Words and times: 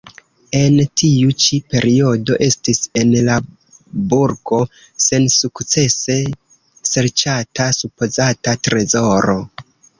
En 0.59 0.77
tiu 1.01 1.33
ĉi 1.43 1.59
periodo 1.73 2.37
estis 2.45 2.81
en 3.01 3.11
la 3.27 3.35
burgo 4.15 4.61
sensukcese 5.09 6.19
serĉata 6.95 7.71
supozata 7.83 8.61
trezoro. 8.69 9.41